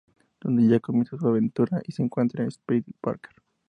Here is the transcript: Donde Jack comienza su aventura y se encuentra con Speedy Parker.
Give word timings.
Donde 0.39 0.67
Jack 0.67 0.81
comienza 0.81 1.15
su 1.15 1.27
aventura 1.27 1.79
y 1.85 1.91
se 1.91 2.01
encuentra 2.01 2.43
con 2.43 2.49
Speedy 2.49 2.91
Parker. 2.99 3.33